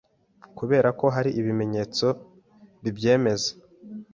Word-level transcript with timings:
kubera 0.57 0.89
ko 0.99 1.05
hari 1.15 1.29
ibimenyetso 1.39 2.07
bibyemeza 2.83 3.51